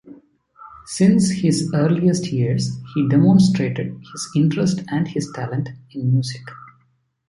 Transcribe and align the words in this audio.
Since 0.87 1.29
his 1.29 1.69
earliest 1.75 2.31
years, 2.31 2.75
he 2.95 3.07
demonstrated 3.07 3.93
his 4.11 4.29
interest 4.35 4.81
and 4.87 5.07
his 5.07 5.31
talent 5.35 5.69
in 5.91 6.11
music. 6.11 6.41